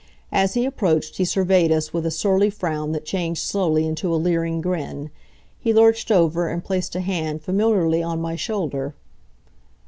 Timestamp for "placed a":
6.65-7.01